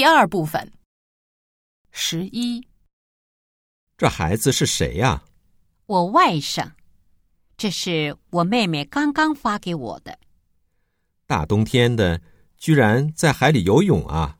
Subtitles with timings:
[0.00, 0.72] 第二部分。
[1.90, 2.66] 十一，
[3.98, 5.22] 这孩子是谁呀？
[5.84, 6.72] 我外甥，
[7.58, 10.18] 这是我妹妹刚刚发给我的。
[11.26, 12.18] 大冬天的，
[12.56, 14.38] 居然在海里游泳啊！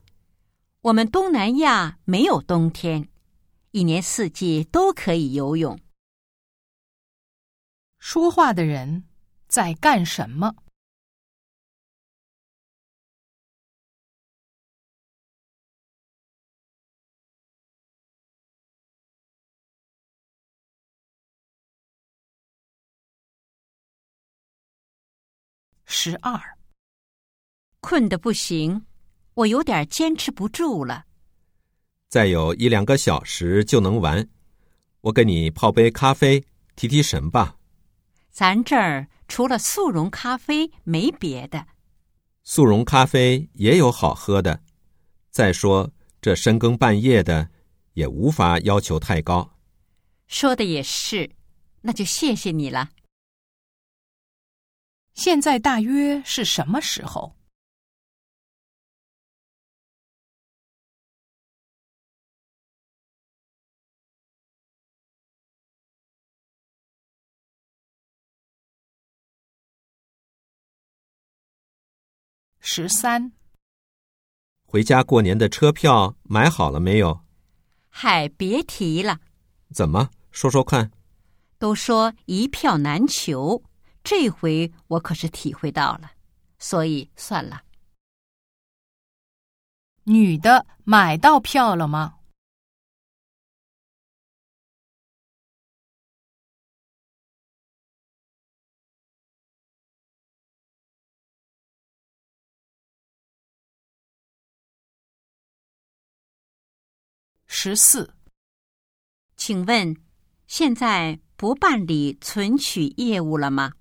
[0.80, 3.11] 我们东南亚没有冬天，
[3.72, 5.79] 一年四季都可以游泳。
[7.98, 9.04] 说话的人
[9.46, 10.54] 在干什么？
[25.93, 26.40] 十二，
[27.80, 28.86] 困得不行，
[29.35, 31.04] 我有点坚持不住了。
[32.08, 34.28] 再有一两个小时就能完，
[35.00, 36.44] 我给你泡杯咖啡
[36.77, 37.56] 提提神吧。
[38.30, 41.66] 咱这儿除了速溶咖啡没别的。
[42.44, 44.62] 速溶咖啡也有好喝的。
[45.33, 45.91] 再说
[46.22, 47.50] 这深更半夜的，
[47.94, 49.58] 也无法要求太高。
[50.28, 51.28] 说的也是，
[51.80, 52.91] 那就谢谢你了。
[55.22, 57.36] 现在大约是什么时候？
[72.60, 73.30] 十三，
[74.64, 77.20] 回家过年的车票买好了没有？
[77.90, 79.20] 嗨，别提了。
[79.74, 80.90] 怎么说说看？
[81.58, 83.62] 都说一票难求，
[84.02, 86.12] 这回我可是体会到了，
[86.58, 87.62] 所以算了。
[90.04, 92.16] 女的买到票了吗？
[107.46, 108.14] 十四，
[109.36, 109.94] 请问
[110.46, 113.72] 现在不办理存取业务了吗？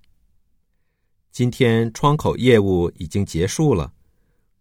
[1.30, 3.92] 今天窗口业务已经结束了，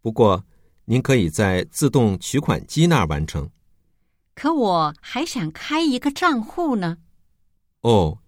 [0.02, 0.44] 不过
[0.85, 3.50] 您可以在自动取款机那儿完成。
[4.35, 6.97] 可我还想开一个账户呢。
[7.81, 8.19] 哦，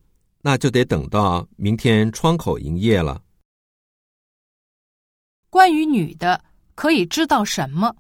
[0.42, 3.24] 那就得等到明天窗口营业了。
[5.50, 6.44] 关于女的，
[6.76, 7.96] 可以知道什么？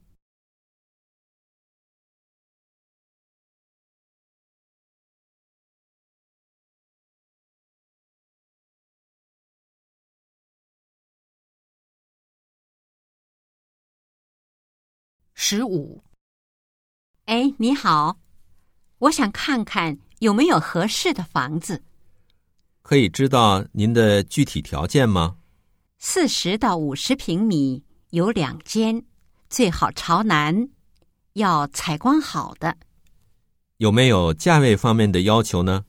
[15.43, 16.03] 十五，
[17.25, 18.19] 哎，你好，
[18.99, 21.81] 我想看看有没有合适的房子。
[22.83, 25.37] 可以知道您的具体条件吗？
[25.97, 29.03] 四十到五十平米，有两间，
[29.49, 30.69] 最好朝南，
[31.33, 32.77] 要采光好的。
[33.77, 35.85] 有没有价位方面的要求呢？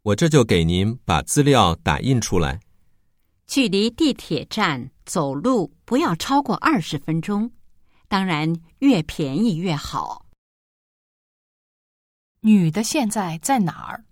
[0.00, 2.58] 我这就给您把资料打印出来。
[3.46, 7.52] 距离地铁站走路不要超过二十分钟。
[8.08, 10.26] 当然，越便宜越好。
[12.40, 14.04] 女的现在在哪儿？